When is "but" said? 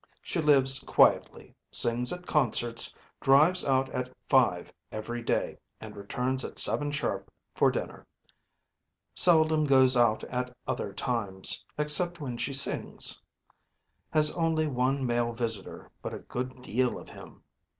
16.01-16.15